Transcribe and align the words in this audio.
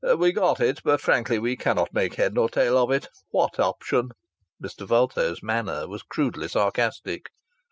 "We 0.17 0.31
got 0.31 0.59
it, 0.59 0.81
but 0.83 0.99
frankly 0.99 1.37
we 1.37 1.55
cannot 1.55 1.93
make 1.93 2.15
head 2.15 2.35
or 2.35 2.49
tail 2.49 2.75
of 2.75 2.89
it!... 2.89 3.07
What 3.29 3.59
option?" 3.59 4.09
Mr. 4.59 4.87
Vulto's 4.87 5.43
manner 5.43 5.87
was 5.87 6.01
crudely 6.01 6.47
sarcastic. 6.47 7.29